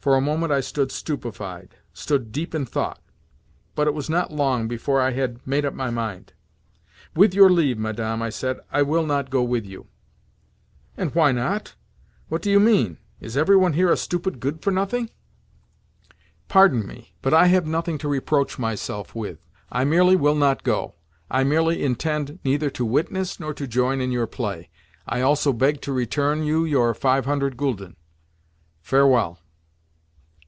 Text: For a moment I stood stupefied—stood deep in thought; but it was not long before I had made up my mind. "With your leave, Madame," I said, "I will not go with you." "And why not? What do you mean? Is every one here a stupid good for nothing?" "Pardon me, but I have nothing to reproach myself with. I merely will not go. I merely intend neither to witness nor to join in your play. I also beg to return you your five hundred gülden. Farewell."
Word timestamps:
For 0.00 0.16
a 0.16 0.20
moment 0.22 0.50
I 0.50 0.60
stood 0.62 0.90
stupefied—stood 0.90 2.32
deep 2.32 2.54
in 2.54 2.64
thought; 2.64 3.02
but 3.74 3.86
it 3.86 3.92
was 3.92 4.08
not 4.08 4.32
long 4.32 4.66
before 4.66 4.98
I 4.98 5.10
had 5.10 5.46
made 5.46 5.66
up 5.66 5.74
my 5.74 5.90
mind. 5.90 6.32
"With 7.14 7.34
your 7.34 7.50
leave, 7.50 7.76
Madame," 7.76 8.22
I 8.22 8.30
said, 8.30 8.60
"I 8.72 8.80
will 8.80 9.04
not 9.04 9.28
go 9.28 9.42
with 9.42 9.66
you." 9.66 9.88
"And 10.96 11.14
why 11.14 11.32
not? 11.32 11.74
What 12.30 12.40
do 12.40 12.50
you 12.50 12.58
mean? 12.58 12.96
Is 13.20 13.36
every 13.36 13.56
one 13.56 13.74
here 13.74 13.92
a 13.92 13.96
stupid 13.98 14.40
good 14.40 14.62
for 14.62 14.70
nothing?" 14.70 15.10
"Pardon 16.48 16.86
me, 16.86 17.12
but 17.20 17.34
I 17.34 17.48
have 17.48 17.66
nothing 17.66 17.98
to 17.98 18.08
reproach 18.08 18.58
myself 18.58 19.14
with. 19.14 19.46
I 19.70 19.84
merely 19.84 20.16
will 20.16 20.34
not 20.34 20.62
go. 20.64 20.94
I 21.30 21.44
merely 21.44 21.84
intend 21.84 22.38
neither 22.42 22.70
to 22.70 22.86
witness 22.86 23.38
nor 23.38 23.52
to 23.52 23.66
join 23.66 24.00
in 24.00 24.12
your 24.12 24.26
play. 24.26 24.70
I 25.06 25.20
also 25.20 25.52
beg 25.52 25.82
to 25.82 25.92
return 25.92 26.42
you 26.42 26.64
your 26.64 26.94
five 26.94 27.26
hundred 27.26 27.58
gülden. 27.58 27.96
Farewell." 28.80 29.38